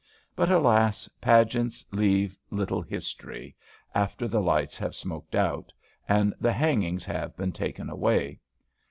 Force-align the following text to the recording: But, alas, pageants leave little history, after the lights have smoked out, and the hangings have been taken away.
But, 0.35 0.49
alas, 0.49 1.07
pageants 1.21 1.85
leave 1.91 2.35
little 2.49 2.81
history, 2.81 3.55
after 3.93 4.27
the 4.27 4.41
lights 4.41 4.75
have 4.79 4.95
smoked 4.95 5.35
out, 5.35 5.71
and 6.09 6.33
the 6.39 6.53
hangings 6.53 7.05
have 7.05 7.37
been 7.37 7.51
taken 7.51 7.87
away. 7.87 8.39